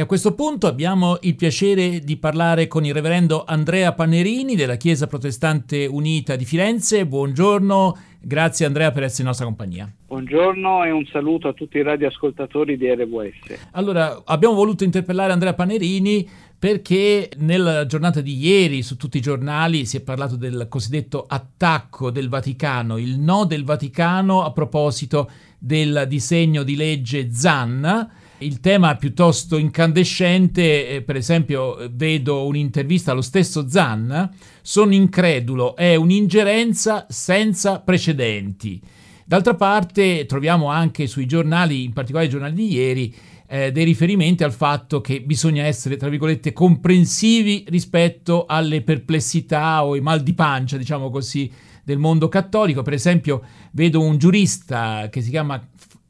[0.00, 4.76] E a questo punto abbiamo il piacere di parlare con il reverendo Andrea Pannerini della
[4.76, 7.04] Chiesa Protestante Unita di Firenze.
[7.04, 9.92] Buongiorno, grazie Andrea per essere in nostra compagnia.
[10.06, 13.68] Buongiorno e un saluto a tutti i radioascoltatori di RWS.
[13.72, 16.26] Allora, abbiamo voluto interpellare Andrea Pannerini
[16.58, 22.10] perché nella giornata di ieri su tutti i giornali si è parlato del cosiddetto attacco
[22.10, 28.14] del Vaticano, il no del Vaticano a proposito del disegno di legge Zanna.
[28.42, 34.32] Il tema è piuttosto incandescente, eh, per esempio vedo un'intervista allo stesso Zanna,
[34.62, 38.80] sono incredulo, è un'ingerenza senza precedenti.
[39.26, 43.14] D'altra parte troviamo anche sui giornali, in particolare i giornali di ieri,
[43.46, 49.96] eh, dei riferimenti al fatto che bisogna essere, tra virgolette, comprensivi rispetto alle perplessità o
[49.96, 51.52] i mal di pancia, diciamo così,
[51.84, 52.80] del mondo cattolico.
[52.80, 55.62] Per esempio, vedo un giurista che si chiama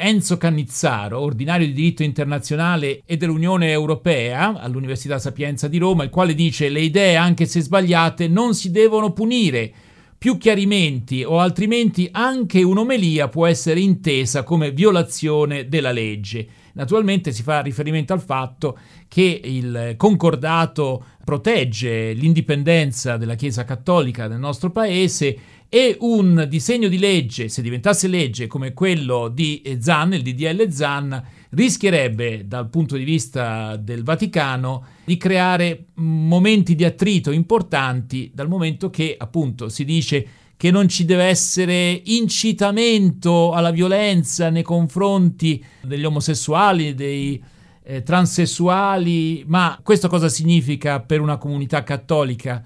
[0.02, 6.34] Enzo Cannizzaro, ordinario di diritto internazionale e dell'Unione Europea all'Università Sapienza di Roma, il quale
[6.34, 9.72] dice le idee, anche se sbagliate, non si devono punire.
[10.20, 16.46] Più chiarimenti o altrimenti anche un'omelia può essere intesa come violazione della legge.
[16.74, 24.38] Naturalmente si fa riferimento al fatto che il concordato protegge l'indipendenza della Chiesa Cattolica nel
[24.38, 25.38] nostro paese
[25.70, 31.24] e un disegno di legge, se diventasse legge come quello di Zan, il DDL Zan,
[31.50, 38.90] rischierebbe dal punto di vista del Vaticano di creare momenti di attrito importanti dal momento
[38.90, 46.04] che appunto si dice che non ci deve essere incitamento alla violenza nei confronti degli
[46.04, 47.42] omosessuali, dei
[47.82, 52.62] eh, transessuali, ma questo cosa significa per una comunità cattolica?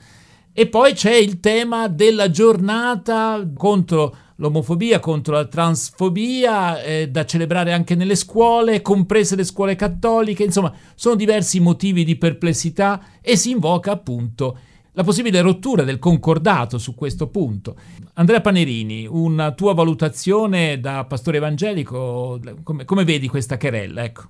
[0.53, 7.73] E poi c'è il tema della giornata contro l'omofobia, contro la transfobia, eh, da celebrare
[7.73, 13.51] anche nelle scuole, comprese le scuole cattoliche, insomma, sono diversi motivi di perplessità e si
[13.51, 14.59] invoca appunto
[14.93, 17.77] la possibile rottura del concordato su questo punto.
[18.15, 24.05] Andrea Panerini, una tua valutazione da pastore evangelico, come, come vedi questa querella?
[24.05, 24.23] Ecco.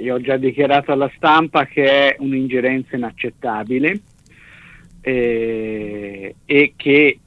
[0.00, 4.00] Io ho già dichiarato alla stampa che è un'ingerenza inaccettabile
[5.00, 7.18] eh, e che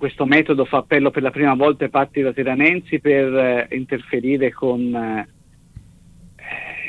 [0.00, 4.80] questo metodo fa appello per la prima volta ai patti lateranensi per eh, interferire con
[4.94, 5.28] eh,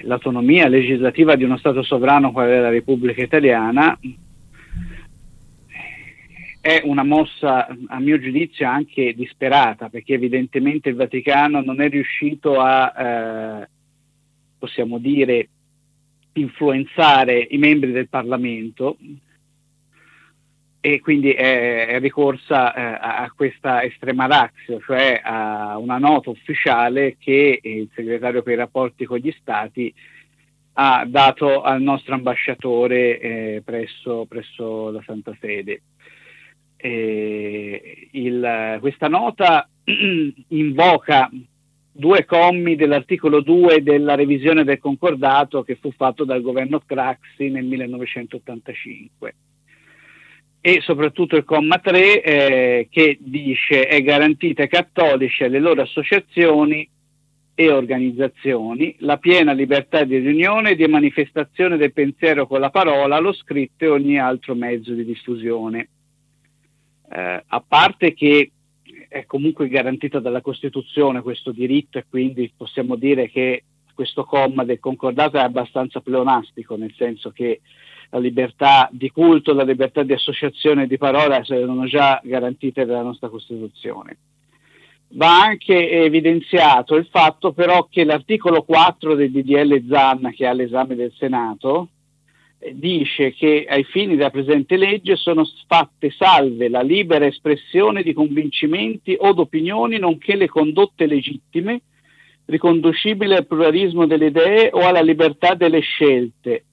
[0.04, 4.00] l'autonomia legislativa di uno Stato sovrano quale è la Repubblica Italiana.
[6.62, 12.62] È una mossa, a mio giudizio, anche disperata, perché evidentemente il Vaticano non è riuscito
[12.62, 13.70] a, eh,
[14.58, 15.50] possiamo dire,
[16.34, 18.96] influenzare i membri del Parlamento
[20.84, 27.18] e quindi è, è ricorsa eh, a questa estrema razio, cioè a una nota ufficiale
[27.20, 29.94] che il segretario per i rapporti con gli stati
[30.74, 35.82] ha dato al nostro ambasciatore eh, presso, presso, la Santa Sede.
[38.12, 39.70] Il, questa nota
[40.48, 41.30] invoca
[41.92, 47.66] due commi dell'articolo 2 della revisione del concordato che fu fatto dal governo Craxi nel
[47.66, 49.36] 1985
[50.62, 55.82] e soprattutto il comma 3 eh, che dice è garantita ai cattolici e alle loro
[55.82, 56.88] associazioni
[57.56, 63.20] e organizzazioni la piena libertà di riunione e di manifestazione del pensiero con la parola,
[63.20, 65.90] lo scritto e ogni altro mezzo di diffusione.
[67.12, 68.52] Eh, a parte che
[69.10, 73.64] è comunque garantito dalla Costituzione questo diritto e quindi possiamo dire che
[73.94, 77.62] questo comma del concordato è abbastanza pleonastico, nel senso che
[78.12, 83.04] la libertà di culto, la libertà di associazione e di parola sono già garantite dalla
[83.04, 84.18] nostra Costituzione.
[85.14, 90.96] Va anche evidenziato il fatto però che l'articolo 4 del DDL ZAN che è all'esame
[90.96, 91.90] del Senato
[92.74, 99.16] dice che ai fini della presente legge sono fatte salve la libera espressione di convincimenti
[99.20, 101.82] o d'opinioni nonché le condotte legittime
[102.46, 106.66] riconducibili al pluralismo delle idee o alla libertà delle scelte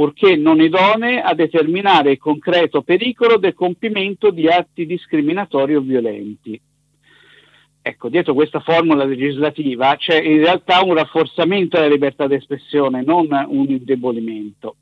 [0.00, 6.58] purché non idonee a determinare il concreto pericolo del compimento di atti discriminatori o violenti.
[7.82, 13.66] Ecco, dietro questa formula legislativa c'è in realtà un rafforzamento della libertà d'espressione, non un
[13.68, 14.76] indebolimento.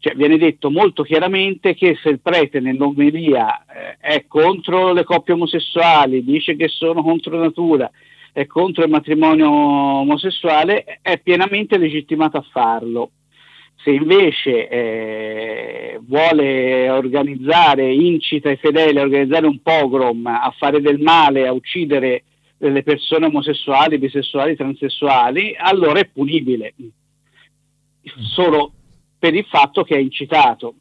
[0.00, 5.34] Cioè, viene detto molto chiaramente che se il prete nell'omelia eh, è contro le coppie
[5.34, 7.88] omosessuali, dice che sono contro natura,
[8.32, 13.10] è contro il matrimonio omosessuale, è pienamente legittimato a farlo.
[13.84, 20.98] Se invece eh, vuole organizzare, incita i fedeli a organizzare un pogrom, a fare del
[20.98, 22.24] male, a uccidere
[22.56, 26.74] delle persone omosessuali, bisessuali, transessuali, allora è punibile.
[28.32, 28.72] solo
[29.18, 30.76] per il fatto che ha incitato.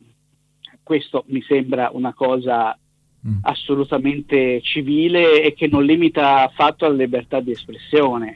[0.81, 2.77] Questo mi sembra una cosa
[3.27, 3.37] mm.
[3.41, 8.35] assolutamente civile e che non limita affatto la libertà di espressione.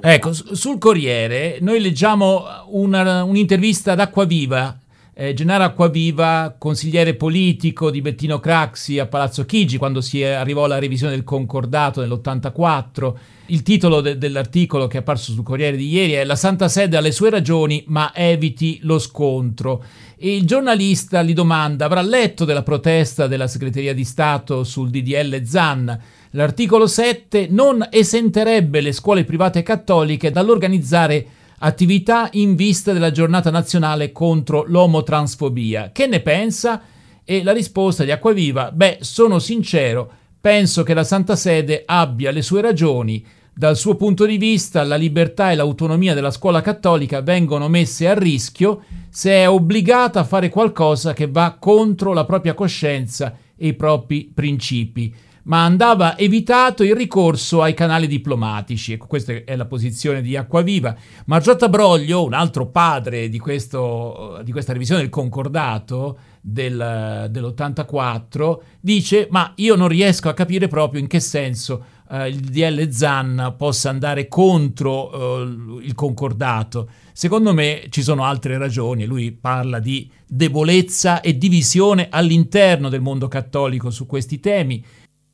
[0.00, 4.76] Ecco, sul Corriere noi leggiamo una, un'intervista ad Acquaviva
[5.20, 10.78] eh, Gennaro Acquaviva, consigliere politico di Bettino Craxi a Palazzo Chigi quando si arrivò alla
[10.78, 13.14] revisione del concordato nell'84.
[13.46, 16.96] Il titolo de- dell'articolo che è apparso sul Corriere di ieri è La Santa Sede
[16.96, 19.82] ha le sue ragioni, ma eviti lo scontro.
[20.16, 25.42] E il giornalista gli domanda: avrà letto della protesta della Segreteria di Stato sul DDL
[25.42, 26.00] ZAN?
[26.32, 31.26] L'articolo 7 non esenterebbe le scuole private cattoliche dall'organizzare
[31.58, 35.90] attività in vista della giornata nazionale contro l'omotransfobia.
[35.92, 36.82] Che ne pensa?
[37.24, 40.10] E la risposta di Acquaviva, beh, sono sincero,
[40.40, 43.24] penso che la Santa Sede abbia le sue ragioni.
[43.52, 48.16] Dal suo punto di vista, la libertà e l'autonomia della scuola cattolica vengono messe a
[48.16, 53.74] rischio se è obbligata a fare qualcosa che va contro la propria coscienza e i
[53.74, 55.12] propri principi
[55.48, 58.92] ma andava evitato il ricorso ai canali diplomatici.
[58.92, 60.94] Ecco, questa è la posizione di Acquaviva.
[61.26, 69.26] Margiotta Broglio, un altro padre di, questo, di questa revisione del concordato del, dell'84, dice
[69.30, 73.88] ma io non riesco a capire proprio in che senso eh, il DL Zan possa
[73.88, 76.90] andare contro eh, il concordato.
[77.12, 83.28] Secondo me ci sono altre ragioni, lui parla di debolezza e divisione all'interno del mondo
[83.28, 84.84] cattolico su questi temi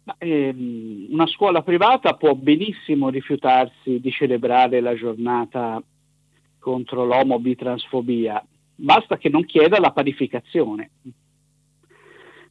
[0.04, 5.82] una scuola privata può benissimo rifiutarsi di celebrare la giornata
[6.58, 10.90] contro l'omobitransfobia, basta che non chieda la parificazione.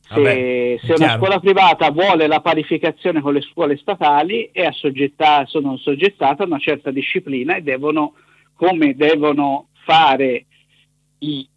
[0.01, 5.45] Se, Vabbè, se una scuola privata vuole la parificazione con le scuole statali è assoggetta,
[5.45, 8.13] sono soggettate a una certa disciplina e devono,
[8.53, 10.45] come devono fare
[11.19, 11.47] i,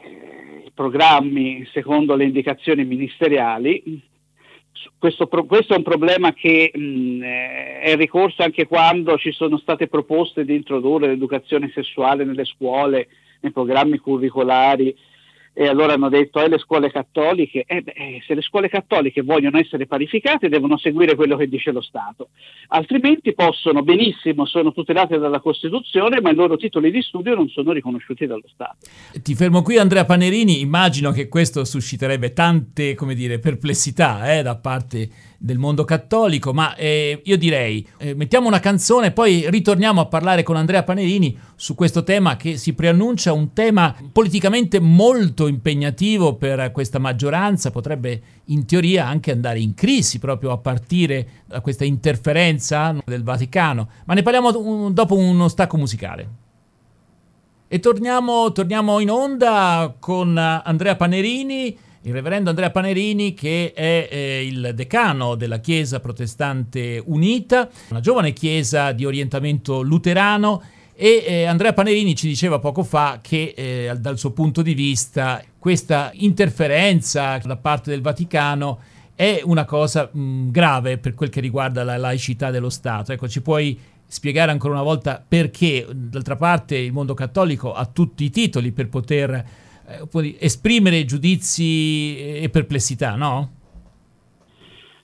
[0.00, 4.02] eh, i programmi secondo le indicazioni ministeriali,
[4.98, 7.22] questo, questo, è un problema che mh,
[7.82, 13.08] è ricorso anche quando ci sono state proposte di introdurre l'educazione sessuale nelle scuole,
[13.40, 14.96] nei programmi curricolari
[15.58, 19.22] e allora hanno detto eh, le scuole cattoliche, eh, beh, eh, se le scuole cattoliche
[19.22, 22.28] vogliono essere parificate devono seguire quello che dice lo Stato,
[22.68, 27.72] altrimenti possono benissimo, sono tutelate dalla Costituzione, ma i loro titoli di studio non sono
[27.72, 28.86] riconosciuti dallo Stato.
[29.22, 34.56] Ti fermo qui Andrea Panerini, immagino che questo susciterebbe tante come dire, perplessità eh, da
[34.56, 40.00] parte del mondo cattolico, ma eh, io direi eh, mettiamo una canzone e poi ritorniamo
[40.00, 45.46] a parlare con Andrea Panerini su questo tema che si preannuncia un tema politicamente molto
[45.46, 51.60] impegnativo per questa maggioranza, potrebbe in teoria anche andare in crisi proprio a partire da
[51.60, 56.44] questa interferenza del Vaticano, ma ne parliamo un, dopo uno stacco musicale.
[57.68, 61.76] E torniamo, torniamo in onda con Andrea Panerini
[62.06, 68.32] il reverendo Andrea Panerini che è eh, il decano della Chiesa Protestante Unita, una giovane
[68.32, 70.62] chiesa di orientamento luterano
[70.94, 75.42] e eh, Andrea Panerini ci diceva poco fa che eh, dal suo punto di vista
[75.58, 78.78] questa interferenza da parte del Vaticano
[79.16, 83.12] è una cosa mh, grave per quel che riguarda la laicità dello Stato.
[83.12, 83.76] Ecco, ci puoi
[84.06, 88.88] spiegare ancora una volta perché, d'altra parte, il mondo cattolico ha tutti i titoli per
[88.88, 89.44] poter
[89.88, 93.50] eh, esprimere giudizi e perplessità, no?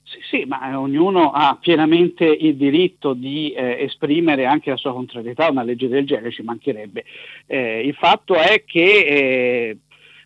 [0.03, 5.47] Sì, sì, ma ognuno ha pienamente il diritto di eh, esprimere anche la sua contrarietà
[5.47, 7.03] a una legge del genere, ci mancherebbe.
[7.47, 9.77] Eh, il fatto è che eh,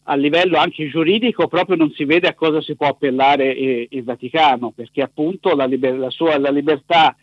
[0.04, 4.04] a livello anche giuridico proprio non si vede a cosa si può appellare eh, il
[4.04, 7.16] Vaticano, perché appunto la, liber- la sua la libertà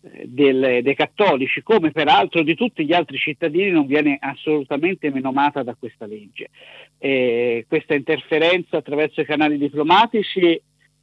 [0.00, 5.74] del, dei cattolici, come peraltro di tutti gli altri cittadini, non viene assolutamente menomata da
[5.74, 6.48] questa legge.
[6.98, 10.60] Eh, questa interferenza attraverso i canali diplomatici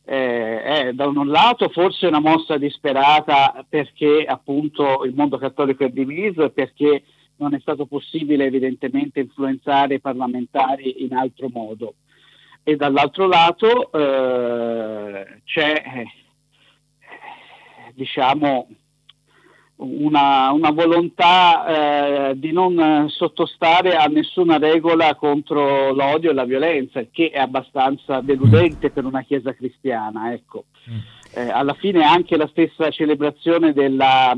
[0.09, 5.89] eh, è da un lato forse una mossa disperata perché appunto il mondo cattolico è
[5.89, 7.03] diviso e perché
[7.37, 11.95] non è stato possibile evidentemente influenzare i parlamentari in altro modo.
[12.63, 16.05] E dall'altro lato eh, c'è eh,
[17.93, 18.67] diciamo
[19.77, 27.03] una, una volontà eh, di non sottostare a nessuna regola contro l'odio e la violenza,
[27.11, 30.33] che è abbastanza deludente per una Chiesa cristiana.
[30.33, 30.65] Ecco.
[30.89, 30.97] Mm.
[31.35, 34.35] Eh, alla fine anche la stessa celebrazione della,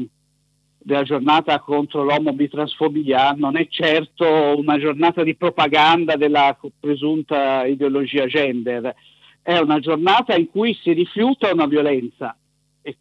[0.77, 8.93] della giornata contro l'omobitransfobia non è certo una giornata di propaganda della presunta ideologia gender,
[9.41, 12.36] è una giornata in cui si rifiuta una violenza.
[12.81, 12.98] E,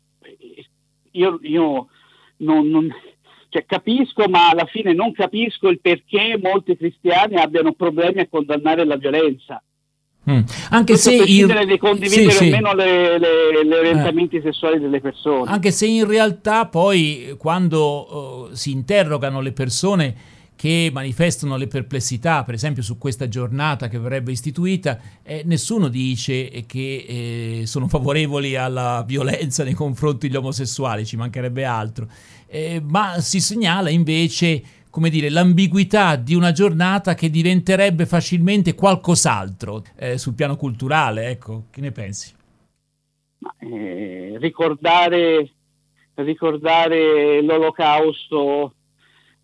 [1.13, 1.89] io, io
[2.39, 2.89] non, non,
[3.49, 8.85] Cioè, capisco, ma alla fine non capisco il perché molti cristiani abbiano problemi a condannare
[8.85, 9.63] la violenza.
[10.31, 10.41] Mm.
[10.71, 11.67] Anche Questo se il...
[11.67, 14.43] di condividere sì, o meno le, le, le orientamenti eh.
[14.43, 15.51] sessuali delle persone.
[15.51, 20.15] Anche se in realtà poi quando uh, si interrogano le persone
[20.59, 26.65] che manifestano le perplessità, per esempio su questa giornata che verrebbe istituita, eh, nessuno dice
[26.67, 32.09] che eh, sono favorevoli alla violenza nei confronti degli omosessuali, ci mancherebbe altro,
[32.49, 39.85] eh, ma si segnala invece come dire, l'ambiguità di una giornata che diventerebbe facilmente qualcos'altro
[39.95, 42.35] eh, sul piano culturale, ecco, che ne pensi?
[43.61, 45.53] Eh, ricordare,
[46.15, 48.73] ricordare l'olocausto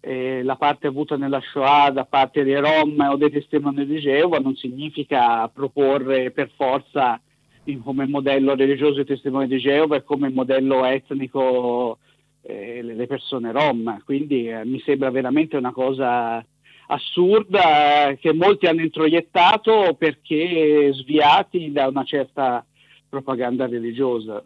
[0.06, 4.38] eh, la parte avuta nella Shoah da parte dei Rom o dei testimoni di Geova
[4.38, 7.18] non significa proporre per forza
[7.82, 11.98] come modello religioso i testimoni di Geova e come modello etnico
[12.42, 14.02] eh, le persone Rom.
[14.04, 16.44] Quindi eh, mi sembra veramente una cosa
[16.88, 22.62] assurda che molti hanno introiettato perché sviati da una certa
[23.08, 24.42] propaganda religiosa.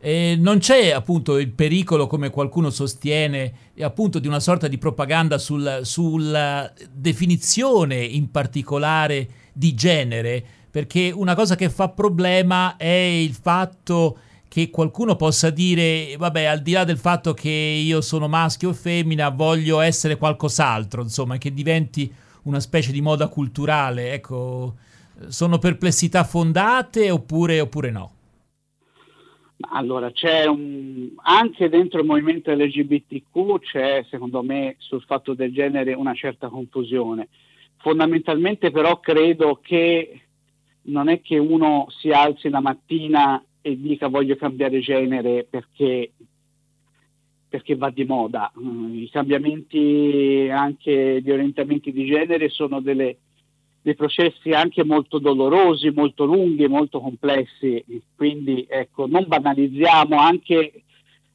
[0.00, 5.38] E non c'è appunto il pericolo, come qualcuno sostiene, appunto di una sorta di propaganda
[5.38, 13.34] sul, sulla definizione in particolare di genere, perché una cosa che fa problema è il
[13.34, 18.70] fatto che qualcuno possa dire, vabbè, al di là del fatto che io sono maschio
[18.70, 22.12] o femmina, voglio essere qualcos'altro, insomma, che diventi
[22.44, 24.12] una specie di moda culturale.
[24.12, 24.76] Ecco,
[25.26, 28.12] sono perplessità fondate oppure, oppure no?
[29.60, 35.94] Allora, c'è un, anche dentro il movimento LGBTQ c'è, secondo me, sul fatto del genere
[35.94, 37.28] una certa confusione.
[37.78, 40.20] Fondamentalmente però credo che
[40.82, 46.12] non è che uno si alzi la mattina e dica voglio cambiare genere perché,
[47.48, 48.52] perché va di moda.
[48.56, 53.18] I cambiamenti anche di orientamenti di genere sono delle
[53.88, 57.82] dei processi anche molto dolorosi, molto lunghi, molto complessi,
[58.14, 60.82] quindi ecco, non banalizziamo anche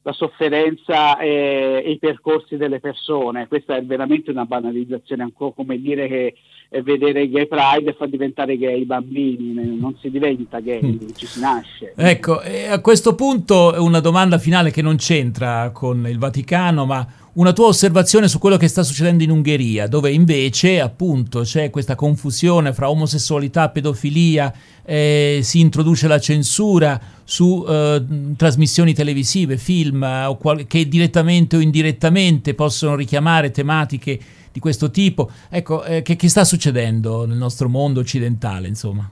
[0.02, 5.80] la sofferenza e, e, i percorsi delle persone, questa è veramente una banalizzazione, ancora come
[5.80, 6.34] dire che
[6.82, 10.98] vedere gay pride fa diventare gay i bambini, non si diventa gay, mm.
[11.14, 11.92] ci si nasce.
[11.96, 17.52] Ecco, a questo punto una domanda finale che non c'entra con il Vaticano, ma una
[17.52, 22.72] tua osservazione su quello che sta succedendo in Ungheria, dove invece appunto c'è questa confusione
[22.72, 24.52] fra omosessualità, pedofilia,
[24.84, 28.02] eh, si introduce la censura su eh,
[28.36, 34.18] trasmissioni televisive, film eh, che direttamente o indirettamente possono richiamare tematiche
[34.54, 35.28] di questo tipo.
[35.50, 39.10] Ecco, eh, che, che sta succedendo nel nostro mondo occidentale, insomma?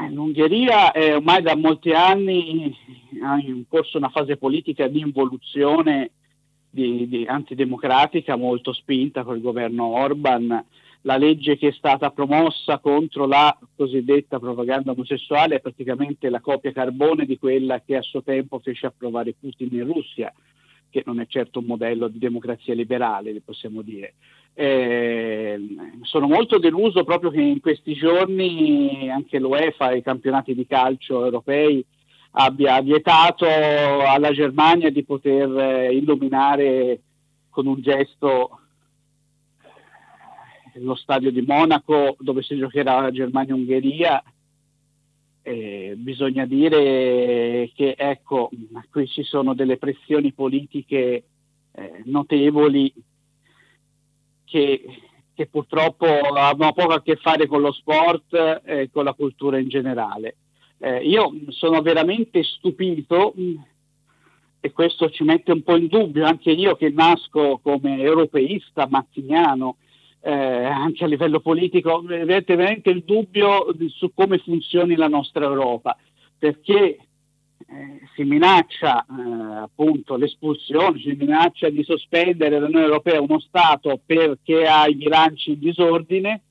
[0.00, 2.76] In Ungheria eh, ormai da molti anni
[3.22, 6.10] ha in corso una fase politica di involuzione
[6.68, 10.64] di, di antidemocratica molto spinta col governo Orban.
[11.02, 16.72] La legge che è stata promossa contro la cosiddetta propaganda omosessuale è praticamente la copia
[16.72, 20.32] carbone di quella che a suo tempo fece approvare Putin in Russia,
[20.92, 24.14] che non è certo un modello di democrazia liberale, possiamo dire.
[24.52, 25.58] Eh,
[26.02, 31.24] sono molto deluso proprio che in questi giorni anche l'UEFA e i campionati di calcio
[31.24, 31.82] europei
[32.32, 37.00] abbia vietato alla Germania di poter eh, illuminare
[37.48, 38.58] con un gesto
[40.74, 44.22] lo stadio di Monaco dove si giocherà la Germania-Ungheria.
[45.44, 48.50] Eh, bisogna dire che ecco,
[48.90, 51.24] qui ci sono delle pressioni politiche
[51.72, 52.92] eh, notevoli
[54.44, 54.84] che,
[55.34, 59.68] che, purtroppo hanno poco a che fare con lo sport e con la cultura in
[59.68, 60.36] generale.
[60.78, 63.34] Eh, io sono veramente stupito
[64.60, 69.78] e questo ci mette un po' in dubbio, anche io che nasco come europeista, mazziniano,
[70.22, 75.96] eh, anche a livello politico, avete veramente il dubbio su come funzioni la nostra Europa,
[76.38, 76.96] perché
[77.66, 84.66] eh, si minaccia eh, appunto l'espulsione, si minaccia di sospendere dall'Unione Europea uno Stato perché
[84.66, 86.42] ha i bilanci in disordine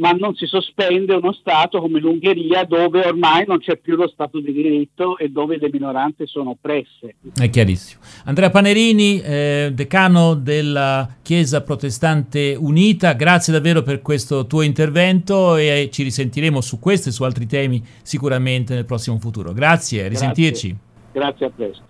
[0.00, 4.40] ma non si sospende uno Stato come l'Ungheria dove ormai non c'è più lo Stato
[4.40, 7.16] di diritto e dove le minoranze sono oppresse.
[7.34, 8.00] È chiarissimo.
[8.24, 15.90] Andrea Panerini, eh, decano della Chiesa Protestante Unita, grazie davvero per questo tuo intervento e
[15.92, 19.52] ci risentiremo su questo e su altri temi sicuramente nel prossimo futuro.
[19.52, 20.68] Grazie, risentirci.
[21.12, 21.89] Grazie, grazie a presto.